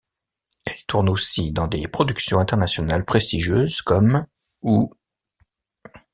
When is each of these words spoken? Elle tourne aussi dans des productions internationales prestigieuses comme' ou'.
Elle 0.65 0.83
tourne 0.87 1.09
aussi 1.09 1.51
dans 1.51 1.67
des 1.67 1.87
productions 1.87 2.39
internationales 2.39 3.05
prestigieuses 3.05 3.83
comme' 3.83 4.25
ou'. 4.63 4.91